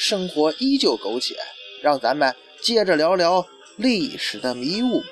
[0.00, 1.34] 生活依旧苟且，
[1.82, 3.44] 让咱们接着聊聊
[3.74, 5.02] 历史的迷雾。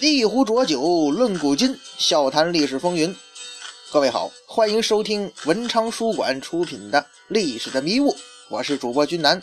[0.00, 3.14] 一壶浊酒论古今，笑谈历史风云。
[3.92, 8.12] 各位好，欢迎收听文昌书馆出品的《历史的迷雾》，
[8.48, 9.42] 我是主播君南，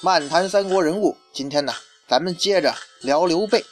[0.00, 1.16] 漫谈三国人物。
[1.32, 1.72] 今天呢，
[2.08, 3.64] 咱们接着聊刘备。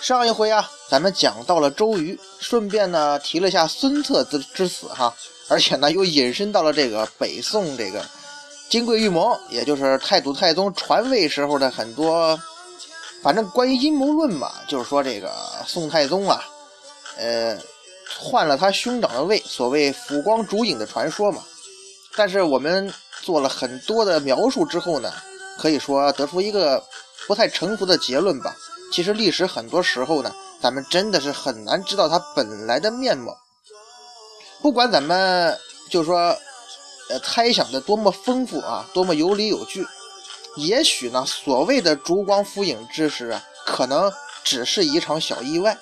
[0.00, 5.14] 上一回啊，咱们讲到了周瑜，顺便呢提了下孙策之之死哈，
[5.50, 8.02] 而且呢又引申到了这个北宋这个
[8.70, 12.40] 金匮玉盟，也就是太祖太宗传位时候的很多。
[13.22, 15.30] 反正关于阴谋论嘛，就是说这个
[15.66, 16.42] 宋太宗啊，
[17.18, 17.58] 呃，
[18.18, 21.42] 换了他兄长的位，所谓辅光烛影的传说嘛。
[22.16, 25.12] 但是我们做了很多的描述之后呢，
[25.58, 26.82] 可以说得出一个
[27.26, 28.56] 不太成熟的结论吧。
[28.92, 33.36] 其实历史很多时候呢，咱们真的是很难知道它本来的面貌。
[34.62, 35.58] 不管咱们
[35.90, 36.16] 就是说，
[37.10, 39.86] 呃，猜想的多么丰富啊，多么有理有据。
[40.56, 44.10] 也许呢，所谓的烛光浮影之时啊，可能
[44.42, 45.76] 只是一场小意外。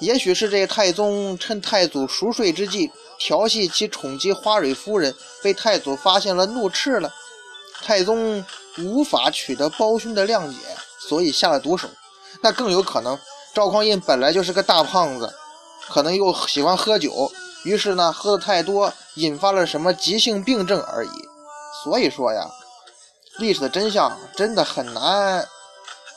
[0.00, 7.12] 也许是这太宗趁太祖熟睡之际调戏其宠姬花蕊夫人，被太祖发现了，怒斥了。
[7.82, 8.44] 太宗
[8.78, 10.56] 无法取得胞勋的谅解，
[11.08, 11.88] 所以下了毒手。
[12.42, 13.18] 那更有可能，
[13.54, 15.32] 赵匡胤本来就是个大胖子，
[15.88, 17.32] 可能又喜欢喝酒，
[17.64, 21.10] 于是呢，喝的太多，引发了什么急性病症而已。
[21.84, 22.48] 所以说呀。
[23.38, 25.46] 历史的真相真的很难，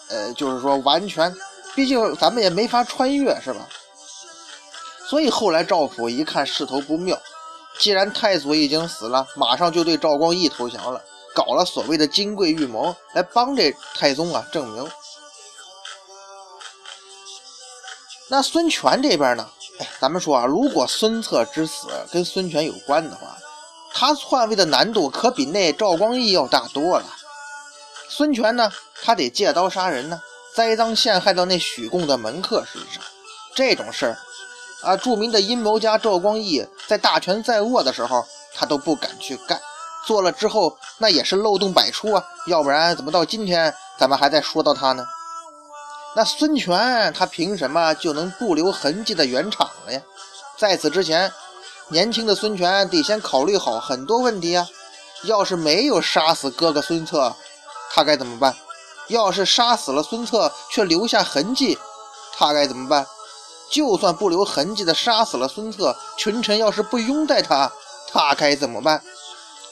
[0.09, 1.31] 呃，就是说完全，
[1.75, 3.59] 毕竟咱们也没法穿越，是吧？
[5.11, 7.21] 所以后来赵普一看势头不妙，
[7.77, 11.03] 既然太祖已经死了，马上就对赵光义投降了，
[11.35, 14.89] 搞了所谓的金匮玉盟来帮这太宗啊证明。
[18.29, 19.49] 那孙权这边呢？
[19.79, 23.37] 哎，咱们说啊，如果孙策之死跟孙权有关的话。
[23.93, 27.05] 他篡位的难度可比那赵光义要大多了。
[28.07, 28.71] 孙权呢，
[29.03, 30.21] 他得借刀杀人呢，
[30.55, 33.03] 栽赃陷害到那许贡的门客身上，
[33.53, 34.17] 这种事儿
[34.81, 38.25] 啊，著名的阴谋家赵光义在大权在握的时候，
[38.55, 39.59] 他都不敢去干。
[40.05, 45.05] 做了之后，那也是漏洞百出啊，要不然怎么到今天咱们还在说到他呢？
[46.15, 50.01] 那孙权他凭什么就能不留痕迹的圆场了呀？
[50.57, 51.31] 在此之前。
[51.87, 54.65] 年轻的孙权得先考虑好很多问题啊！
[55.25, 57.35] 要是没有杀死哥哥孙策，
[57.91, 58.55] 他该怎么办？
[59.09, 61.77] 要是杀死了孙策却留下痕迹，
[62.33, 63.05] 他该怎么办？
[63.71, 67.71] 就算不留痕迹的杀死了孙策，群臣要是不拥戴他，
[68.11, 69.01] 他该怎么办？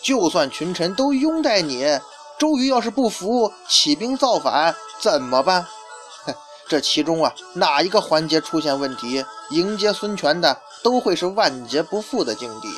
[0.01, 1.99] 就算群臣都拥戴你，
[2.39, 5.67] 周瑜要是不服，起兵造反怎么办？
[6.25, 6.33] 哼
[6.69, 10.57] 这其中啊，哪一个环节出现问题，迎接孙权的？
[10.81, 12.69] 都会是万劫不复的境地。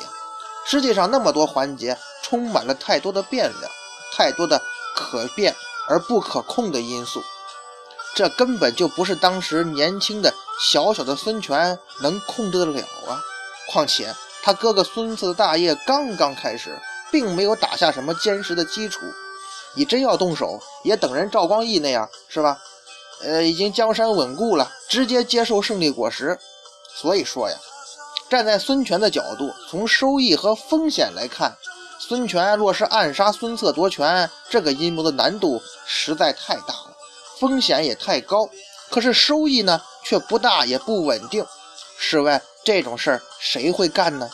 [0.66, 3.70] 实际上，那么多环节充满了太多的变量，
[4.16, 4.60] 太多的
[4.96, 5.54] 可变
[5.88, 7.22] 而不可控的因素，
[8.14, 13.20] 这根本就不是当时年轻的小小的孙权能控制得了啊！
[13.70, 16.78] 况且他哥哥孙策的大业刚刚开始，
[17.10, 19.00] 并没有打下什么坚实的基础。
[19.74, 22.58] 你真要动手，也等人赵光义那样，是吧？
[23.22, 26.38] 呃，已经江山稳固了，直接接受胜利果实。
[26.94, 27.56] 所以说呀。
[28.28, 31.54] 站在孙权的角度，从收益和风险来看，
[31.98, 36.91] 孙权若是暗杀孙策夺权，这个阴谋的难度实在太大了，
[37.38, 38.48] 风险也太高。
[38.90, 41.44] 可是收益呢，却不大也不稳定。
[41.98, 44.28] 试问这种事儿谁会干呢？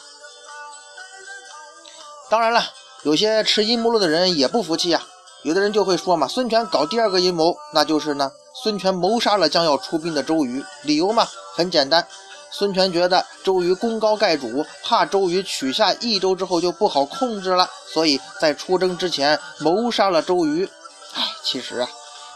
[2.28, 2.62] 当然了，
[3.02, 5.06] 有些持阴谋论的人也不服气啊。
[5.44, 10.64] 有的人就会说嘛，孙权搞第二个阴谋，那就是呢，孙权谋杀了将要出兵的周瑜。
[10.82, 12.06] 理由嘛，很简单。
[12.50, 20.68] 孙权觉得周瑜功高盖主，怕周瑜取下益州之后就不好控制了，所以在出征之前谋杀了周瑜。
[21.14, 21.88] 哎，其实啊，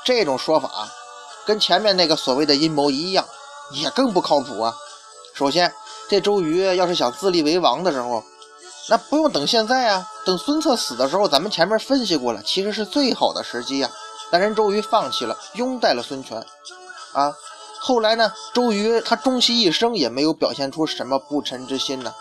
[0.05, 0.89] 这种说法
[1.47, 3.25] 跟前面那个所谓的阴谋一样，
[3.73, 4.75] 也更不靠谱啊。
[5.35, 5.73] 首先，
[6.09, 8.23] 这周瑜要是想自立为王的时候，
[8.89, 13.91] 那不用等现在啊，等孙策死的时候，咱们前面分析过了，其实是最好的时机呀。
[14.31, 16.39] 但人周瑜放弃了，拥戴了孙权，
[17.13, 17.35] 啊，
[17.81, 22.15] 后来呢，周瑜他终其一生也没有表现出什么不臣之心呢。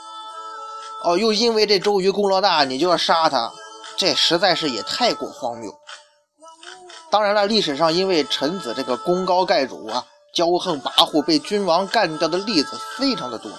[1.04, 3.51] 哦，又因为这周瑜功劳大，你就要杀他，
[3.98, 5.74] 这实在是也太过荒谬。
[7.11, 13.51] 当然了，历史上因为臣子这个功高盖主啊，骄横跋扈被君王干掉的例子非常的多。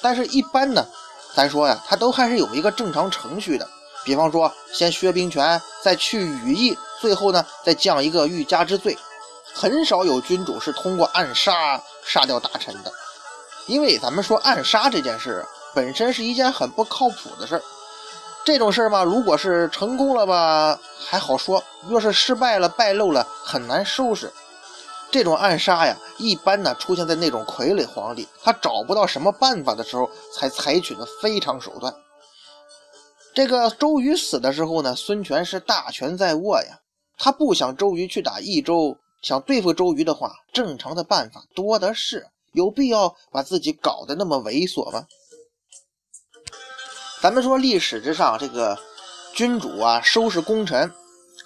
[0.00, 0.86] 但是，一般呢，
[1.34, 3.68] 咱说呀，他都还是有一个正常程序的。
[4.04, 8.96] 比方说，先削兵权，再去羽翼，最后呢，再降一个欲加之罪。
[9.52, 12.92] 很少有君主是通过暗杀杀掉大臣的，
[13.66, 17.62] 因为咱们说暗杀这件事本身是一件很不靠谱的事儿。
[18.44, 24.32] 这种事儿嘛，如果是成功了吧，还好说；若是失败了、败露了，很难收拾。
[25.10, 31.94] 这种暗杀呀，一般呢出现在那种傀儡皇帝，他找不到什么办法的时候，才采取的非常手段。
[33.34, 36.80] 这个周瑜死的时候呢，孙权是大权在握呀，
[37.18, 45.06] 他不想周瑜去打益州，想对付周瑜的话，正常的办法多的是，有必要把自己搞得那么猥琐吗？
[47.20, 48.78] 咱们说历史之上，这个
[49.34, 50.90] 君主啊，收拾功臣，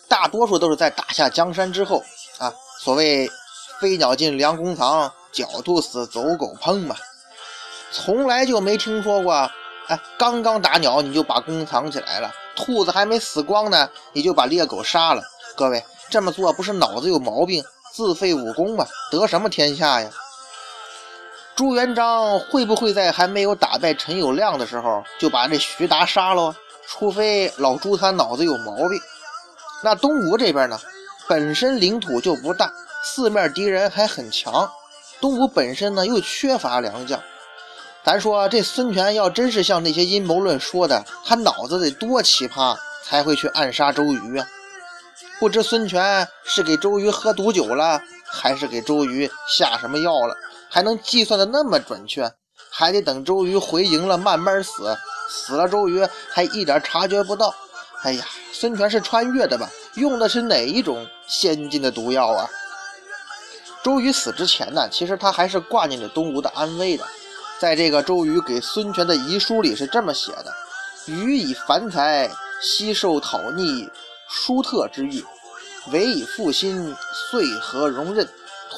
[0.06, 2.00] 大多数都是在打下江山之后
[2.38, 2.52] 啊。
[2.78, 3.28] 所谓
[3.80, 6.94] “飞鸟尽，良弓藏；狡兔死，走狗烹”嘛，
[7.90, 9.50] 从来就没听说过。
[9.88, 15.22] 哎，刚刚打鸟你就把弓藏起来了，兔子还没死光呢，你就把猎狗杀了。
[15.56, 17.62] 各位这么做不是脑子有毛病，
[17.92, 18.86] 自废武功吗？
[19.10, 20.08] 得什么天下呀？
[21.56, 26.54] 朱元璋会不会在还没有打败陈友谅的时候就把这徐达杀了？
[26.86, 29.00] 除非老朱他脑子有毛病。
[29.82, 30.78] 那东吴这边呢，
[31.28, 32.72] 本身领土就不大，
[33.04, 34.68] 四面敌人还很强，
[35.20, 37.20] 东吴本身呢又缺乏良将。
[38.02, 44.46] 咱说这孙权要真是像那些阴谋论说的，他脑子得多奇葩才会去暗杀周瑜啊？
[45.38, 50.36] 不知孙权是给周瑜喝毒酒了，还是给周瑜下什么药了？
[50.74, 52.28] 还能计算的那么准确，
[52.68, 54.98] 还得等周瑜回营了慢慢死，
[55.28, 57.54] 死了周瑜还一点察觉不到。
[58.02, 59.70] 哎呀，孙权是穿越的吧？
[59.94, 62.50] 用的是哪一种先进的毒药啊？
[63.84, 67.06] 周瑜死之前呢，其实他还是挂念着东吴的安危的。
[67.60, 70.52] 在这个周瑜给孙权的遗书里是这么写的
[71.06, 72.28] ：“予以凡才，
[72.60, 73.88] 悉受讨逆
[74.28, 75.24] 殊特之欲，
[75.92, 76.96] 唯以负心，
[77.30, 78.28] 遂何容任？”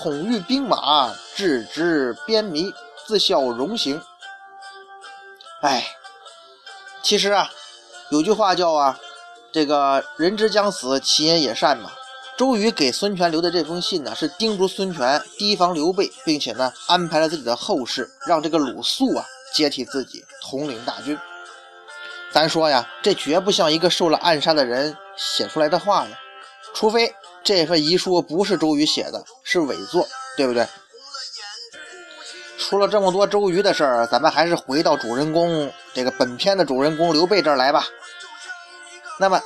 [0.02, 2.72] 统御兵马，置之边靡，
[3.06, 4.00] 自效荣行。
[5.62, 5.84] 哎，
[7.02, 7.50] 其实啊，
[8.10, 9.00] 有句话叫啊，
[9.50, 11.90] 这个人之将死，其言也善嘛。
[12.36, 21.18] 周瑜给孙权留的这封信呢，是叮嘱孙权提防刘备，并且呢，安排了自己的后事，让这个鲁肃啊接替自己统领大军。
[22.30, 26.18] 咱说呀，这绝不像一个受了暗杀的人写出来的话呀，
[26.74, 27.14] 除非。
[27.46, 30.04] 这份遗书不是周瑜写的，是伪作，
[30.36, 30.66] 对不对？
[32.58, 37.86] 说了这么多周瑜的事儿，咱们还是回到主人公这个本片的主人公刘备这儿来吧。
[39.20, 39.40] 那么，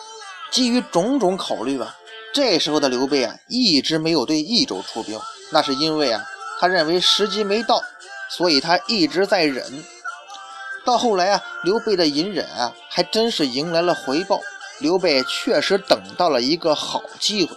[0.51, 1.95] 基于种种考虑吧，
[2.33, 5.21] 这时候的刘备啊，一直没有对益州出兵，
[5.53, 6.25] 那是因为啊，
[6.59, 7.83] 他认为时机没到，
[8.31, 9.85] 所以他一直在忍。
[10.87, 14.41] 到后来啊，刘备的隐忍啊，还真是迎来了回报，
[14.79, 17.55] 刘备确实等到了一个好机会。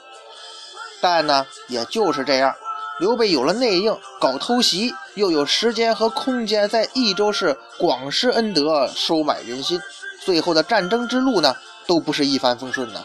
[1.04, 2.56] 但呢，也就是这样，
[3.02, 9.78] 刘备有了内应，搞偷袭，又有时间和空间在益州市广施恩德，收买人心。
[10.24, 11.54] 最后的战争之路呢，
[11.86, 13.04] 都不是一帆风顺的。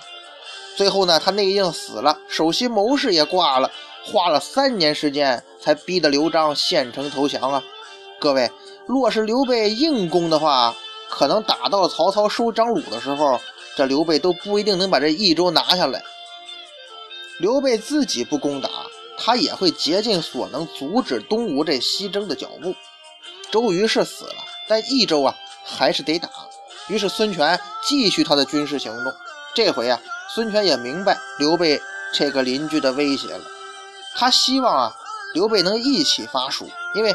[0.77, 3.69] 最后呢，他内应死了，首席谋士也挂了，
[4.05, 7.61] 花了三年时间才逼得刘璋献城投降啊！
[8.21, 8.49] 各位，
[8.87, 10.73] 若是刘备硬攻的话，
[11.11, 13.41] 可能打到曹操收张鲁的时候，
[13.77, 16.01] 这刘备都不一定能把这益州拿下来。
[17.39, 18.69] 刘备自己不攻打，
[19.17, 22.75] 他也会竭尽所能阻止东吴这西征的脚步。
[23.51, 24.35] 周瑜是死了，
[24.67, 26.29] 但益州啊还是得打。
[26.89, 29.13] 于是孙权继续他的军事行动。
[29.55, 30.01] 这回啊，
[30.35, 31.81] 孙权也明白刘备
[32.13, 33.45] 这个邻居的威胁了。
[34.17, 34.97] 他希望啊，
[35.33, 37.15] 刘备能一起伐蜀，因为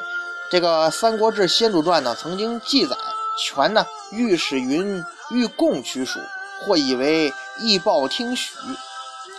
[0.50, 2.96] 这个《三国志·先主传》呢曾经记载，
[3.38, 6.20] 权呢欲使云欲共取蜀，
[6.66, 8.54] 或以为义报听许。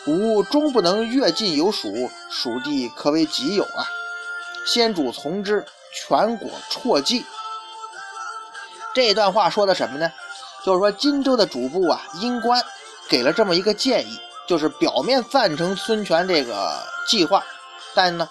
[0.06, 3.88] 吾终不能越尽有蜀，蜀地可为己有啊！
[4.66, 7.24] 先主从之，全国辍计。
[8.94, 10.12] 这段话说的什么呢？
[10.64, 12.62] 就是说荆州的主簿啊，阴官
[13.08, 17.42] 给了这么一个建议，就是表面赞成孙权这个计划，
[17.94, 18.28] 但呢，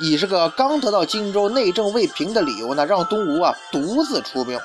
[0.00, 4.60] 以这个刚得到荆州内政未平的理由呢，让东吴啊独自出兵。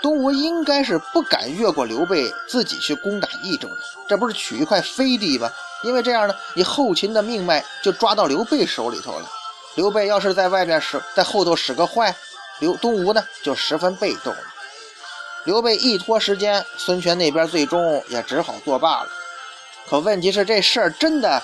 [0.00, 3.76] 东吴应该是不敢越过刘备自己去攻打益州的，
[4.08, 5.50] 这不是取一块飞地吗？
[5.82, 9.28] 因为这样呢，你后勤的命脉就抓到刘备手里头了。
[9.74, 12.14] 刘备要是在外边使，在后头使个坏，
[12.60, 14.40] 刘东吴呢就十分被动了。
[15.44, 19.08] 刘备一拖时间，孙权那边最终也只好作罢了。
[19.88, 21.42] 可问题是，这事儿真的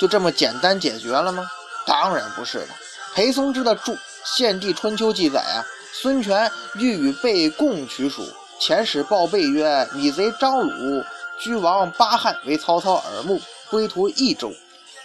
[0.00, 1.48] 就这么简单解决了吗？
[1.86, 2.68] 当然不是的。
[3.14, 3.92] 裴松之的著
[4.24, 5.64] 《献帝春秋》记载啊。
[5.98, 8.22] 孙权欲与备共取蜀，
[8.60, 11.02] 遣使报备曰：“你贼张鲁
[11.40, 14.52] 居王巴汉为曹操耳目，归途益州。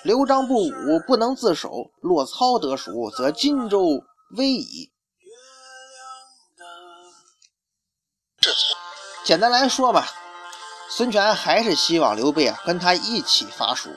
[0.03, 1.89] 刘璋不武，不能自守。
[2.01, 4.03] 若操得蜀，则荆州
[4.35, 4.91] 危矣。”
[9.23, 10.09] 简单来说吧，
[10.89, 13.89] 孙权还是希望刘备啊跟他一起伐蜀。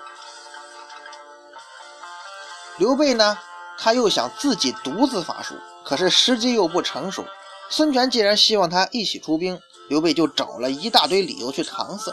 [2.78, 3.36] 刘备呢，
[3.78, 5.56] 他又想自己独自伐蜀。
[5.84, 7.24] 可是时机又不成熟，
[7.68, 12.10] 孙权既然希望他一起出兵，刘备就找了一大堆理由去搪塞。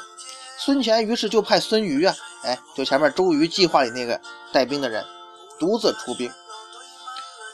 [0.58, 2.14] 孙权于是就派孙瑜啊，
[2.44, 4.20] 哎，就前面周瑜计划里那个
[4.52, 5.04] 带兵的人，
[5.58, 6.30] 独自出兵。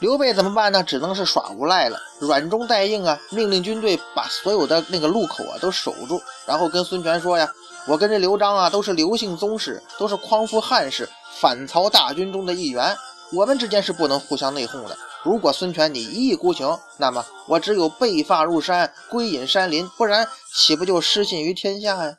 [0.00, 0.82] 刘备怎么办呢？
[0.82, 7.52] 只能是耍无赖了，软中带硬啊，命令军队把所有的那个路口啊都守住，然后跟孙权说呀
[7.88, 11.08] ：“我跟这刘璋啊都是刘姓宗室，都是匡扶汉室、
[11.40, 12.96] 反曹大军中的一员，
[13.32, 22.14] 我们之间是不能互相内讧的。”如果孙权你一意孤行，那么我只有背发入山，归隐山林，不然岂不就失信于天下呀？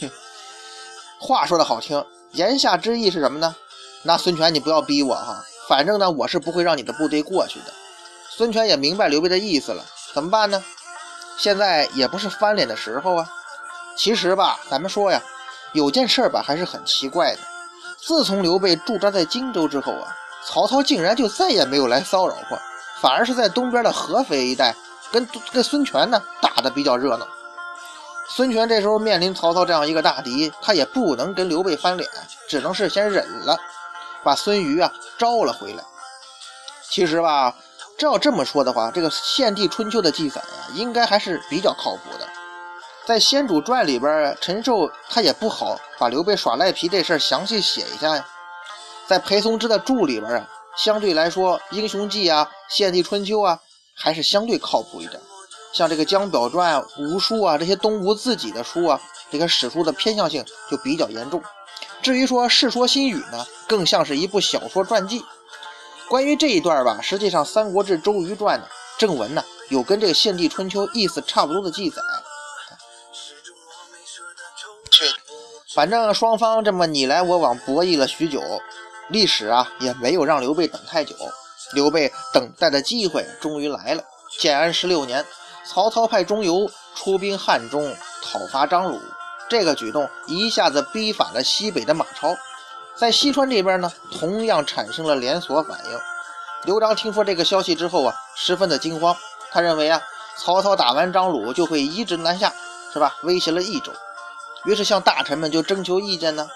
[0.00, 0.10] 哼，
[1.20, 3.54] 话说的好听，言下之意是什么呢？
[4.02, 7.66] 那孙权你不要逼我哈，反正呢我是不会让你的部队过去的。
[8.28, 10.62] 孙权也明白刘备的意思了，怎么办呢？
[11.38, 13.32] 现在也不是翻脸的时候啊。
[13.96, 15.22] 其实吧，咱们说呀，
[15.72, 17.38] 有件事吧还是很奇怪的，
[18.00, 20.16] 自从刘备驻扎在荆州之后啊。
[20.44, 22.58] 曹操竟然就再也没有来骚扰过，
[23.00, 24.74] 反而是在东边的合肥一带
[25.10, 27.26] 跟跟孙权呢打的比较热闹。
[28.28, 32.08] 孙权这时候面临曹操这样一个大敌，他也不能跟刘备翻脸，
[32.48, 33.58] 只能是先忍了，
[34.22, 35.84] 把孙瑜啊招了回来。
[36.88, 37.54] 其实吧，
[37.98, 42.26] 这要这么说的话，这个《献帝春秋》的记载啊，应该还是比较靠谱的。
[43.04, 48.24] 在《先主传》里边，陈寿他也不好把刘备耍赖皮这事儿详细写一下呀。
[49.12, 53.60] 在裴松之的注里边啊，相对来说，《英雄记》啊，《献帝春秋》啊，
[53.94, 55.20] 还是相对靠谱一点。
[55.70, 58.98] 像这个《江表传》《吴书》啊，这些东吴自己的书啊，
[59.30, 61.42] 这个史书的偏向性就比较严重。
[62.00, 65.22] 至于说《世说新语》呢，更像是一部小说传记。
[66.08, 68.66] 关于这一段吧，实际上《三国志·周瑜传》呢，
[68.96, 72.00] 正文呢，有跟这个《献帝春秋》意思差不多的记载。
[75.74, 78.40] 反正双方这么你来我往博弈了许久。
[79.12, 81.14] 历史啊，也没有让刘备等太久。
[81.74, 84.02] 刘备等待的机会终于来了。
[84.38, 85.24] 建安十六年，
[85.66, 88.98] 曹操派钟繇出兵汉中讨伐张鲁，
[89.48, 92.34] 这个举动一下子逼反了西北的马超。
[92.96, 96.00] 在西川这边呢，同样产生了连锁反应。
[96.64, 99.14] 刘璋听说这个消息之后啊，十分的惊慌。
[99.50, 100.00] 他认为啊，
[100.38, 102.52] 曹操打完张鲁就会一直南下，
[102.92, 103.14] 是吧？
[103.24, 103.92] 威胁了益州。
[104.64, 106.48] 于是向大臣们就征求意见呢。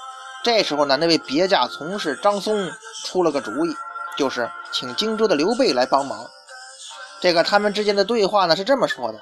[0.47, 2.71] 这时候呢，那位别驾从事张松
[3.05, 3.77] 出了个主意，
[4.17, 6.25] 就是请荆州的刘备来帮忙。
[7.21, 9.19] 这个他们之间的对话呢是这么说的：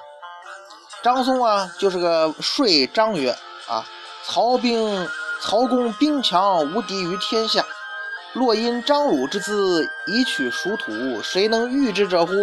[1.01, 3.35] 张松啊，就是个说张曰
[3.67, 3.83] 啊，
[4.23, 5.09] 曹兵
[5.41, 7.65] 曹公兵强无敌于天下，
[8.33, 10.91] 若因张鲁之资以取蜀土，
[11.23, 12.33] 谁能御之者乎？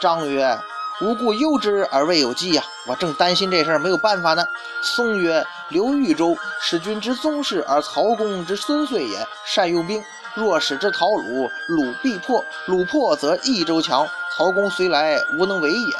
[0.00, 0.58] 张曰。
[1.02, 2.62] 无故忧之而未有计呀！
[2.86, 4.46] 我正担心这事儿没有办法呢。
[4.82, 10.00] 宋曰：“刘豫州使君之宗室，而曹公之孙遂也，善用兵。
[10.34, 14.08] 若使之讨鲁，鲁必破；鲁破，则益州强。
[14.36, 15.92] 曹公虽来，无能为也。”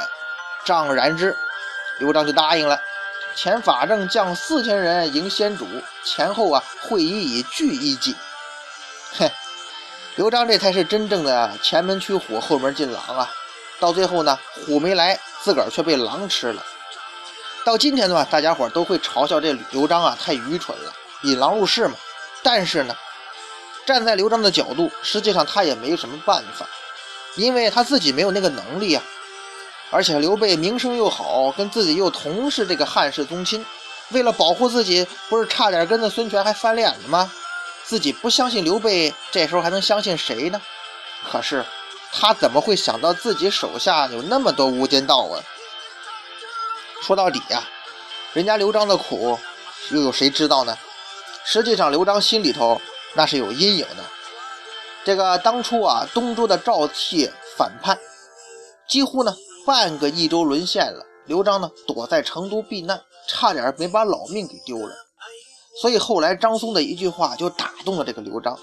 [0.64, 1.36] 张然之，
[1.98, 2.80] 刘璋就答应了。
[3.34, 5.66] 遣法正将四千人迎先主，
[6.04, 8.14] 前后啊会议以聚一计。
[9.18, 9.28] 哼，
[10.14, 13.28] 刘璋这才是真正的前门驱虎，后门进狼啊！
[13.82, 16.64] 到最后呢，虎没来，自个儿却被狼吃了。
[17.64, 21.96] 到今天的话，大家伙都会嘲笑这刘璋啊太愚蠢了，引狼入室嘛。
[22.44, 22.94] 但是呢，
[23.84, 26.64] 站在刘璋的角度，实际上他也没什么办法，
[27.34, 29.02] 因为他自己没有那个能力啊。
[29.90, 33.66] 而且刘备名声又好，跟自己又同是这个汉室宗亲，
[34.10, 37.28] 为了保护自己，不是差点跟着孙权还翻脸了吗？
[37.82, 40.62] 自己不相信刘备，这时候还能相信谁呢？
[41.28, 41.64] 可是。
[42.12, 45.42] 他怎么会想到自己手下有那么多无间道啊？
[47.00, 47.64] 说到底呀，
[48.34, 49.38] 人家刘璋的苦
[49.90, 50.76] 又有谁知道呢？
[51.44, 52.80] 实际上，刘璋心里头
[53.14, 54.04] 那是有阴影的。
[55.04, 57.98] 这个当初啊，东周的赵倜反叛，
[58.88, 59.34] 几乎呢
[59.66, 61.04] 半个益州沦陷了。
[61.24, 64.94] 刘璋呢躲在成都避难，差点没把老命给丢了。
[65.80, 68.56] 所以后来张松的一句话就打动了这个刘璋，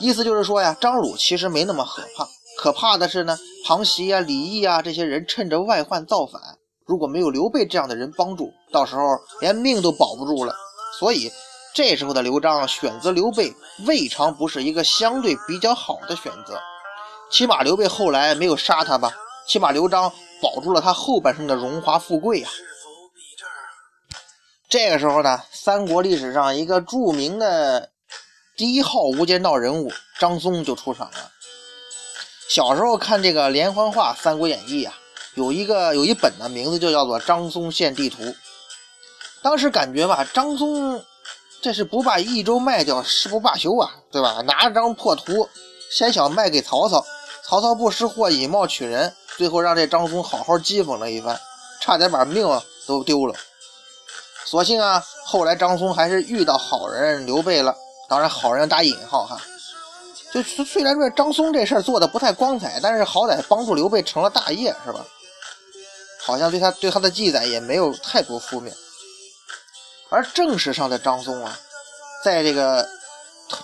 [0.00, 6.40] 意思就是说呀，张鲁其实没那么可怕，可怕的是呢，庞袭啊、李毅啊这些人趁着外患造反。
[6.86, 9.02] 如果没有刘备这样的人帮助，到时候
[9.40, 10.54] 连命都保不住了。
[10.98, 11.30] 所以
[11.74, 13.54] 这时候的刘璋选择刘备，
[13.86, 16.60] 未尝不是一个相对比较好的选择。
[17.30, 19.12] 起码刘备后来没有杀他吧？
[19.46, 22.48] 起码刘璋保住了他后半生的荣华富贵呀。
[24.68, 27.90] 这个时候呢，三国历史上一个著名的
[28.56, 31.30] 第一号无间道人物张松就出场了。
[32.48, 34.94] 小时候看这个连环画《三国演义》啊。
[35.34, 38.22] 有一个有一本呢，名字就叫做《张松献地图》。
[39.42, 41.04] 当时感觉吧，张松
[41.60, 44.40] 这是不把益州卖掉誓不罢休啊，对吧？
[44.42, 45.48] 拿着张破图，
[45.90, 47.04] 先想卖给曹操，
[47.42, 51.36] 曹操不识货，以貌取人，最后让这张松好好讥讽了一番，
[51.80, 52.46] 差点把命
[52.86, 53.34] 都丢了。
[54.44, 57.76] 所幸啊，后来张松还是遇到好人刘备了，
[58.08, 59.40] 当然好人打引号哈。
[60.32, 65.04] 就虽然说张松这事儿做的不太光彩，但是好歹帮助刘备成了大业，是吧？
[66.20, 68.74] 好像对他对他的记载也没有太多负面，
[70.08, 71.56] 而正史上的张松啊，
[72.24, 72.88] 在这个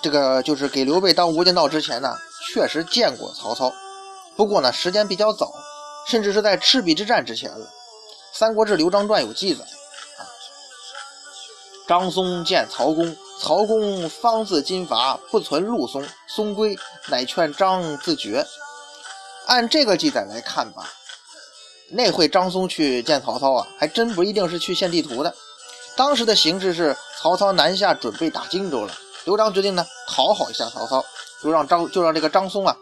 [0.03, 2.15] 这个就是给刘备当无间道之前呢，
[2.53, 3.73] 确实见过曹操，
[4.37, 5.51] 不过呢时间比较早，
[6.07, 7.67] 甚至是在赤壁之战之前了。
[8.33, 9.65] 《三国志·刘璋传》有记载
[10.19, 10.23] 啊，
[11.89, 16.79] 张松见曹公，曹公方自金伐，不存陆松，松归，
[17.09, 18.47] 乃劝张自绝。
[19.47, 20.87] 按这个记载来看吧。
[21.93, 25.35] 那会张松去见曹操啊，还真不一定是去献地图的。
[25.97, 28.93] 当时的形势是曹操南下准备打荆州了，
[29.25, 31.03] 刘璋决定呢讨好一下曹操，
[31.43, 32.77] 就让张就让这个张松啊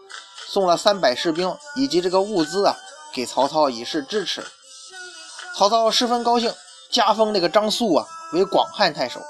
[0.49, 2.75] 送了三百士兵以及这个物资啊
[3.13, 4.45] 给曹操以示支持。
[5.57, 6.53] 曹操十分高兴，
[6.91, 9.21] 加封那个张肃啊为广汉太守。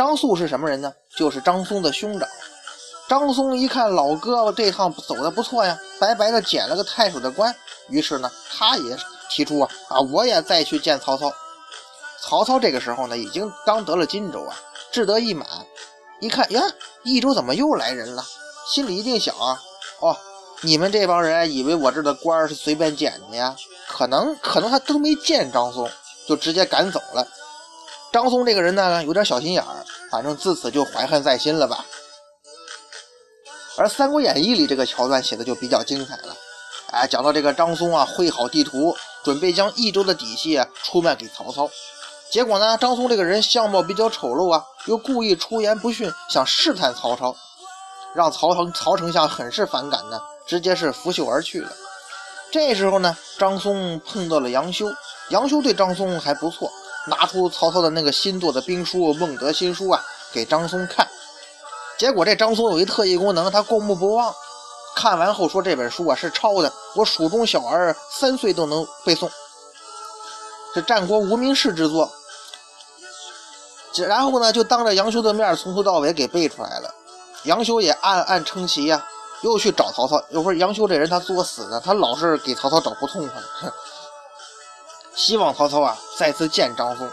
[0.00, 0.90] 张肃是什么人呢？
[1.14, 2.26] 就是张松的兄长。
[3.06, 7.54] 张松一看老哥这趟走的不错呀，白白的捡了个太守的官，
[7.90, 8.96] 于是呢他也。
[9.28, 11.30] 提出啊啊，我也再去见曹操。
[12.22, 14.56] 曹操这个时候呢，已经刚得了荆州啊，
[14.90, 15.46] 志得意满。
[16.18, 16.62] 一看呀，
[17.02, 18.24] 益州怎么又来人了？
[18.66, 19.60] 心里一定想啊，
[20.00, 20.16] 哦，
[20.62, 23.54] 你们这帮人以为我这的官是随便捡的呀？
[23.86, 25.86] 可能可能他都没见张松，
[26.26, 27.28] 就直接赶走了。
[28.12, 31.84] 张松这个人呢，有点小心眼儿，反正自此就怀恨在心了吧。
[33.76, 36.36] 而《三国演义》里这个桥段写的就比较精彩了。
[36.92, 38.96] 哎，讲到这个张松啊，绘好地图。
[39.22, 41.68] 准备将益州的底细出卖给曹操，
[42.30, 47.36] 结果呢，张松这个人相貌比较丑陋啊，又故意出言不逊，想试探曹操，
[48.14, 51.70] 让曹丞曹丞相很是反感呢，直接是拂袖而去了。
[52.50, 54.90] 这时候呢，张松碰到了杨修，
[55.28, 56.72] 杨修对张松还不错，
[57.06, 61.06] 拿出曹操的那个新做的兵书《孟德新书》啊给张松看，
[61.98, 64.34] 结果这张松有一特异功能，他过目不忘。
[64.94, 69.30] 看完后说这本书啊是抄的，我蜀中小儿三岁都能背诵，
[70.74, 72.10] 是战国无名氏之作。
[74.06, 76.94] 然后呢，就当着杨修的面从头到尾给背出来了。
[77.44, 79.04] 杨修也暗暗称奇呀，
[79.42, 80.22] 又去找曹操。
[80.30, 83.70] 有会儿杨修这人他作死的，他老是给曹操找不痛快，
[85.14, 87.08] 希望曹操啊再次见张松。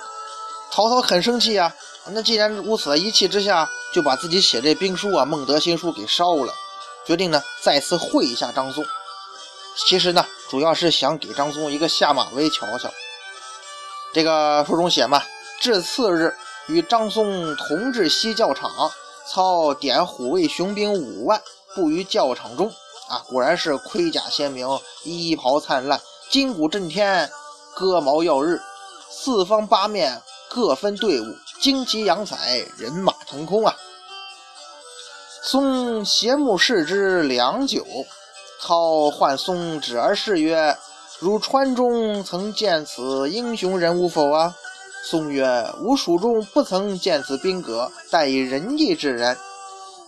[0.72, 1.74] 曹操很生气呀，
[2.12, 6.54] 那既然如此，一气之下就把自己写这兵书啊《孟德新书》给烧了。
[7.06, 8.86] 决定呢，再次会一下张松。
[9.88, 12.92] 其实呢，主要是想给张松一个下马威瞧瞧。
[14.14, 15.24] 这个书中写嘛，
[15.62, 16.36] 至次日，
[16.68, 18.92] 与张松同至西教场，
[19.28, 21.42] 操点虎卫雄兵五万
[21.76, 22.72] 布于教场中。
[23.08, 24.68] 啊，果然是盔甲鲜明，
[25.04, 27.32] 衣袍灿烂，金鼓震天，
[27.80, 28.60] 戈矛耀日，
[29.08, 31.26] 四方八面各分队伍，
[31.62, 33.76] 旌旗扬彩，人马腾空啊！
[35.44, 37.86] 松斜目视之良久，
[38.60, 40.76] 操唤松止而视曰
[41.22, 44.56] ：“汝川中曾见此英雄人物否啊？”
[45.06, 45.48] 松曰
[45.84, 49.38] ：“吾蜀中不曾见此兵戈，但以仁义之人。”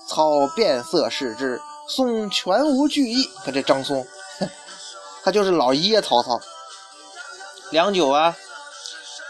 [0.10, 3.29] 操变色视之，松全无惧意。
[3.45, 4.03] 可这张松，
[5.23, 6.41] 他就是老爷曹操。
[7.71, 8.36] 良久啊，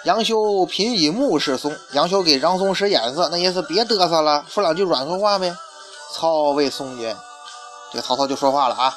[0.05, 5.53] 杨修频以目视松，杨修给张松使眼色，那意思别嘚瑟了，说两句软和话呗。
[6.13, 7.15] 操谓松曰
[7.91, 8.95] ：“这个曹操就说话了啊！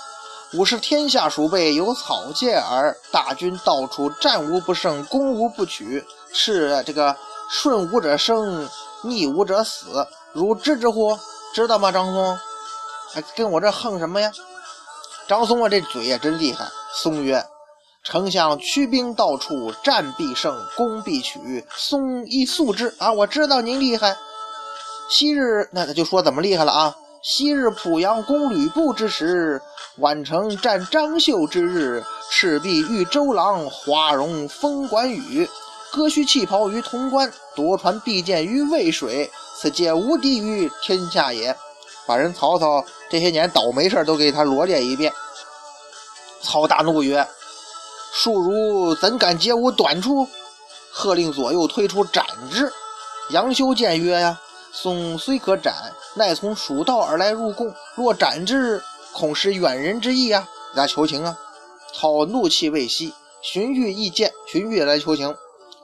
[0.54, 2.96] 吾视天下鼠辈，有草芥耳。
[3.10, 6.06] 大军到处，战无不胜，攻无不取。
[6.32, 7.14] 是这个
[7.50, 8.68] 顺吾者生，
[9.02, 10.06] 逆吾者死。
[10.32, 11.18] 汝知之乎？
[11.52, 11.90] 知道吗？
[11.90, 12.38] 张松，
[13.12, 14.30] 还跟我这横什么呀？
[15.26, 16.66] 张松啊，这嘴也真厉害。
[16.94, 17.44] 松曰
[18.04, 21.64] ：“丞相驱兵到处，战必胜，攻必取。
[21.76, 24.16] 松一素之啊，我知道您厉害。
[25.08, 26.96] 昔日那他就说怎么厉害了啊？
[27.22, 29.62] 昔日濮阳攻吕布之时，
[30.00, 35.48] 宛城战张绣之日，赤壁遇周郎，花容封关羽，
[35.92, 41.56] 割须弃袍于潼关，夺船避箭于渭水，此皆无敌于天下也。”
[42.04, 45.12] 把人曹操这些年倒霉事都给他罗列一遍。
[46.40, 47.24] 曹大怒曰
[48.12, 50.28] ：“庶如怎敢截吾短处？”
[50.92, 52.70] 喝令左右推出斩之。
[53.30, 54.40] 杨修谏曰：“呀，
[54.72, 58.82] 松虽可斩，奈从蜀道而来入贡，若斩之，
[59.14, 61.38] 恐失远人之意啊！”家求情啊！
[61.94, 65.34] 操怒气未息，荀彧亦见，荀彧来求情，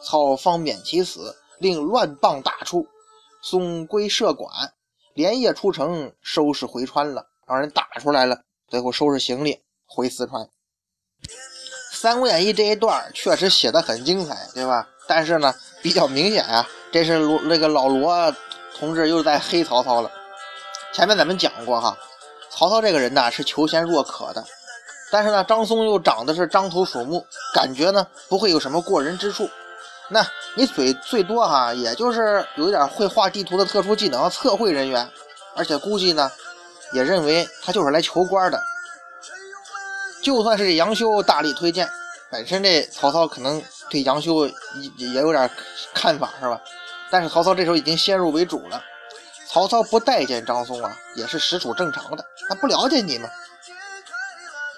[0.03, 2.87] 操方免其死，令乱棒打出，
[3.43, 4.51] 松归舍馆。
[5.15, 8.43] 连夜出城收拾回川了，让人打出来了。
[8.69, 10.45] 最后收拾行李回四川。
[12.01, 14.87] 《三国演义》这一段确实写的很精彩，对吧？
[15.09, 18.33] 但是呢，比较明显啊，这是罗那个老罗
[18.79, 20.09] 同志又在黑曹操了。
[20.93, 21.99] 前面咱们讲过哈，
[22.51, 24.45] 曹操这个人呢是求贤若渴的，
[25.11, 29.51] 但是呢，张松又长得是獐头鼠目，感觉呢不会有什么过人之处。
[30.09, 35.11] 那你嘴最多哈，也就是有一点会画地图的特殊技能，测绘人员，
[35.57, 36.31] 而且估计呢，
[36.93, 38.63] 也认为他就是来求官的。
[40.29, 41.89] 就算是杨修大力推荐，
[42.31, 44.53] 本身这曹操可能对杨修也
[44.99, 45.51] 也有点
[45.95, 46.61] 看法，是吧？
[47.11, 48.79] 但是曹操这时候已经先入为主了，
[49.49, 53.27] 曹操不待见张松啊，也是实属正常的，他不了解你嘛。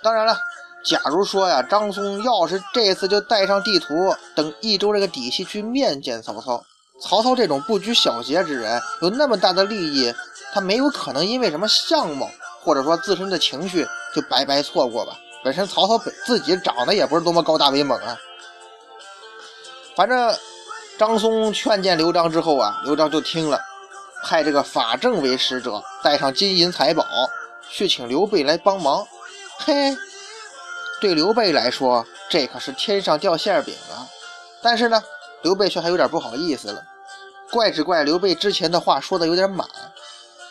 [0.05, 0.39] 当然了。
[0.85, 6.65] 假如说呀，张松要是这次就带上地图，等益州这个底细去面见曹操，
[7.03, 10.15] 曹操这种不拘小节之人，有那么大的利益，
[10.53, 12.31] 他没有可能因为什么相貌
[12.63, 13.85] 或者说自身的情绪
[14.15, 15.19] 就白白错过吧？
[15.43, 18.19] 本身曹操本自己长得也不是多么高大威猛啊。
[19.97, 20.37] 反正
[20.99, 23.61] 张松劝谏刘璋之后啊，刘璋就听了，
[24.25, 27.05] 派这个法正为使者，带上金银财宝
[27.69, 29.07] 去请刘备来帮忙。
[29.59, 29.97] 嘿。
[31.01, 34.05] 对刘备来说，这可是天上掉馅饼啊！
[34.61, 35.03] 但是呢，
[35.41, 36.85] 刘备却还有点不好意思了。
[37.51, 39.67] 怪只怪刘备之前的话说的有点满，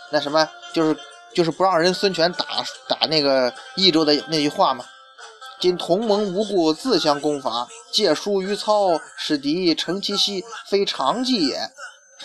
[0.10, 0.98] 那什么，就是
[1.34, 2.46] 就是不让人孙权打
[2.88, 4.86] 打那个益州的那句话嘛。
[5.60, 11.60] 今同盟无故自相攻伐，借书于操，使敌成其息，非常计也。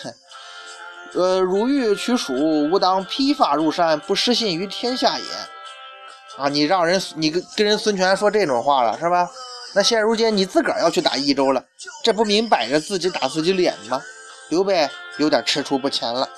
[0.03, 0.13] 哼，
[1.13, 2.33] 呃，汝欲取蜀，
[2.69, 5.25] 吾当披发入山，不失信于天下也。
[6.37, 6.49] 啊！
[6.49, 9.29] 你让人，你跟跟人孙权说这种话了是吧？
[9.73, 11.63] 那现如今你自个儿要去打益州了，
[12.03, 14.01] 这不明摆着自己打自己脸吗？
[14.49, 16.29] 刘备有点踟蹰不前了。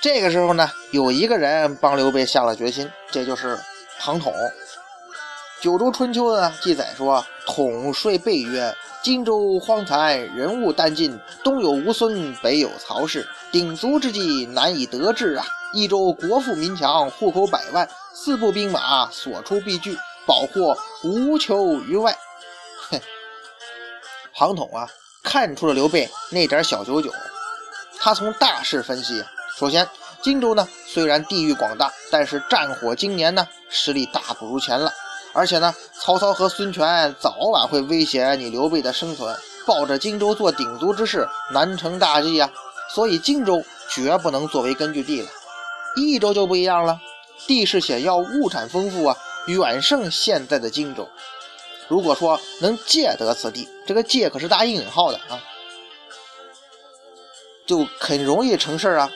[0.00, 3.58] 这个时候呢，有一个人帮刘备下了决心，这就是
[3.98, 4.32] 庞统。
[5.62, 19.94] 《九州春秋》呢记载说，统帅备曰：“荆州荒残，人物殆尽，东有吴孙，北有曹氏，鼎足之计难以得志啊！”益州国富民强，户口百万，四部兵马所出必拒，
[20.26, 22.16] 保获无求于外。
[22.90, 22.98] 哼，
[24.34, 24.88] 庞统啊，
[25.22, 27.12] 看出了刘备那点小九九。
[27.98, 29.22] 他从大势分析，
[29.60, 29.86] 首先，
[30.22, 34.90] 荆州呢虽然地域广大，但是战火经年呢，实力大不如前了。
[35.34, 42.50] 而且呢，曹操和孙权早晚会威胁你刘备的生存，抱着荆州做鼎足之势，难成大计呀。
[42.94, 45.28] 所以荆州绝不能作为根据地了。
[45.94, 46.98] 益州就不一样了，
[47.46, 51.06] 地势险要，物产丰富啊，远胜现在的荆州。
[51.86, 55.38] 如果说能借得此地，这个借可是大引号的啊，
[57.66, 59.10] 就很容易成事儿啊。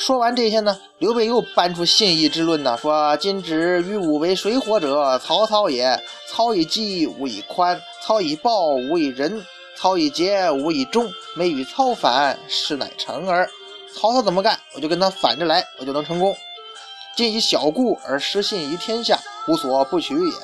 [0.00, 6.02] 说完这些呢，刘备又搬出信义之论呢，说今之与吾为水火者，曹操也。
[6.26, 9.30] 操以饥，吾以宽；操以暴，吾以仁；
[9.76, 11.06] 操以节，吾以忠。
[11.36, 13.46] 每与操反，事乃成耳。
[13.94, 16.34] 曹操怎么干，我就跟他反着来，我就能成功。
[17.14, 20.34] 今以小故而失信于天下，无所不取也。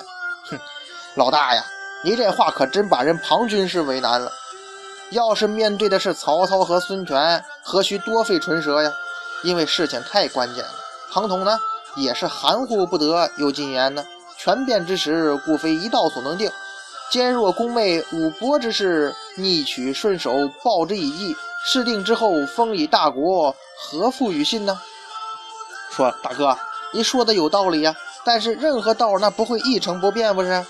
[0.51, 0.59] 哼，
[1.14, 1.64] 老大呀，
[2.05, 4.31] 你这话可真把人庞军师为难了。
[5.12, 8.92] 要是面对的是曹操和孙权，何须多费唇舌呀？
[9.42, 10.70] 因为事情太关键了。
[11.11, 11.59] 庞统呢，
[11.96, 14.05] 也是含糊不得有进言呢。
[14.38, 16.51] 权变之时，故非一道所能定。
[17.11, 21.37] 坚若宫妹武伯之事，逆取顺守，报之以义。
[21.64, 24.79] 事定之后，封以大国，何负于信呢？
[25.90, 26.57] 说大哥，
[26.92, 27.94] 你说的有道理呀，
[28.25, 30.66] 但是任何道那不会一成不变，不是？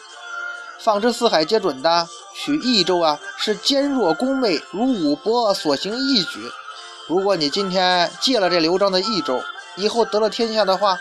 [0.78, 6.38] 方知四海皆准的，取益州啊，是坚若宫妹如武伯所行义举。
[7.06, 9.40] 如果你今天借了这刘璋的益州，
[9.76, 10.98] 以后得了天下的话，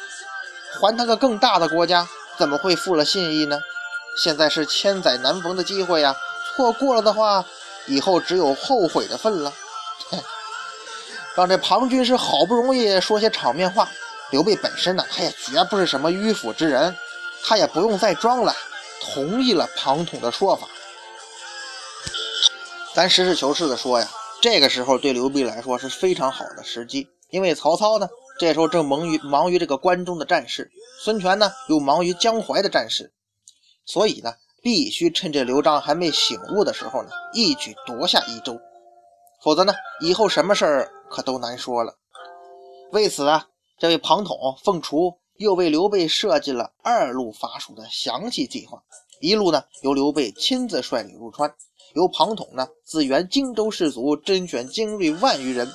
[0.79, 3.59] 还他个更大的国家，怎么会负了信义呢？
[4.17, 6.15] 现在是千载难逢的机会呀，
[6.55, 7.43] 错过了的话，
[7.87, 9.51] 以后只有后悔的份了。
[11.35, 13.89] 让这庞军师好不容易说些场面话，
[14.29, 16.95] 刘备本身呢，他也绝不是什么迂腐之人，
[17.43, 18.55] 他也不用再装了，
[19.01, 20.67] 同意了庞统的说法。
[22.93, 24.07] 咱实事求是的说呀，
[24.45, 30.69] 这个时候对刘备来说是非常好的时机，因为曹操呢，这时候正忙于忙于这个关中的战事，
[31.03, 33.11] 孙权呢又忙于江淮的战事，
[33.87, 38.55] 所以呢，必须趁着刘璋还没醒悟的时候呢，一举夺下益州。
[39.41, 41.97] 否则呢，以后什么事儿可都难说了。
[42.91, 43.47] 为此啊，
[43.79, 48.83] 这位庞统、凤雏又为刘备设计了二路伐蜀的详细计划。
[49.21, 51.51] 一路呢，由刘备亲自率领入川，
[51.95, 55.71] 由庞统呢自原荆州士卒甄选精锐万余人，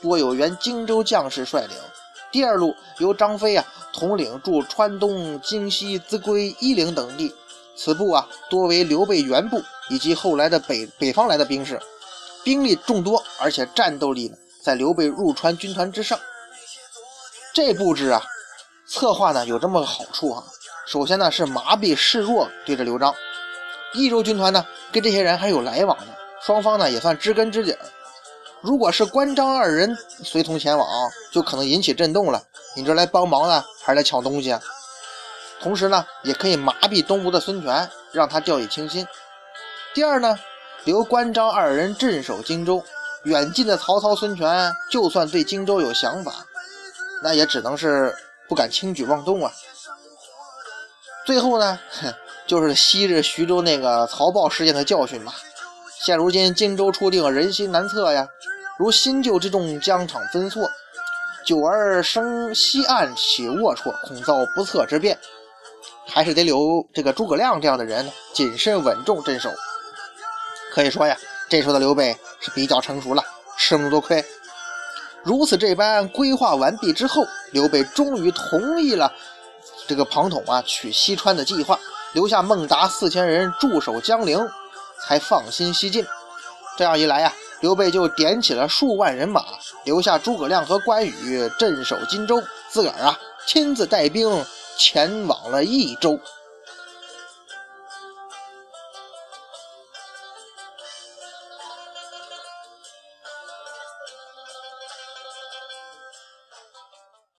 [0.00, 1.76] 多有原荆州将士率领。
[2.30, 7.34] 第二路由张飞啊统领驻川东、荆西、秭归、夷陵等地，
[7.76, 9.60] 此部啊多为刘备原部
[9.90, 11.80] 以及后来的北北方来的兵士。
[12.44, 16.16] 兵力众多，而且战斗力呢，在刘备入川军团之上。
[17.52, 18.22] 这布置啊，
[18.86, 20.44] 策划呢有这么个好处啊。
[20.86, 23.12] 首先呢是麻痹示弱，对着刘璋。
[23.94, 27.78] 益州军团呢跟这些人还有来往呢，双方呢也算知根知底儿。
[28.60, 30.86] 如果是关张二人随同前往，
[31.32, 32.42] 就可能引起震动了。
[32.76, 34.60] 你这来帮忙呢，还是来抢东西啊？
[35.60, 39.06] 同时呢，也可以麻痹东吴的孙权，让他掉以轻心。
[39.94, 40.38] 第二呢。
[40.84, 42.84] 留关张二人镇守荆州，
[43.22, 46.44] 远近的曹操、孙权就算对荆州有想法，
[47.22, 48.14] 那也只能是
[48.46, 49.50] 不敢轻举妄动啊。
[51.24, 52.14] 最后呢，哼
[52.46, 55.32] 就是昔日徐州那个曹豹事件的教训嘛。
[55.98, 58.28] 现如今荆州初定，人心难测呀，
[58.78, 60.68] 如新旧之众，疆场分错，
[61.46, 65.18] 久而生西岸起龌龊，恐遭不测之变，
[66.06, 69.50] 还是得留这个诸葛亮这样的人谨慎稳重镇守。
[70.72, 71.16] 可以说呀，
[71.48, 73.24] 这时候的刘备是比较成熟了，
[73.56, 74.22] 吃那么多亏。
[75.22, 79.10] 如此这般规划完毕之后，刘备终于同意了
[79.86, 81.78] 这个庞统啊取西川的计划，
[82.14, 84.38] 留下孟达四千人驻守江陵，
[85.02, 86.06] 才放心西进。
[86.78, 89.44] 这样一来呀，刘备就点起了数万人马，
[89.84, 94.44] 留下诸葛亮和关羽镇守荆州，自个儿啊亲自带兵
[94.78, 96.18] 前往了益州。